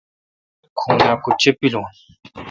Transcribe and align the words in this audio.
گیل 0.59 0.69
کھوناں 0.79 1.15
کہ 1.23 1.29
چے° 1.41 1.49
پِلون؟ 1.59 1.87